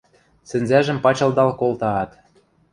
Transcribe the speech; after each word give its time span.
Сӹнзӓжӹм 0.49 0.97
пачылдал 1.03 1.49
колтаат: 1.59 2.11